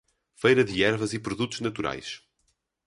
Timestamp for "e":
1.13-1.19